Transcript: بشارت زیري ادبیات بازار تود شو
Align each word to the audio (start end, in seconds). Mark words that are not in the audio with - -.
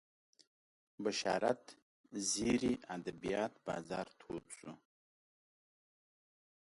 بشارت 1.03 1.63
زیري 2.31 2.73
ادبیات 2.95 3.53
بازار 3.65 4.07
تود 4.19 4.45
شو 4.57 4.71